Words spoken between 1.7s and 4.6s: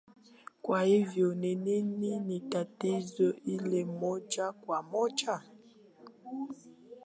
ni nitatizo hilo moja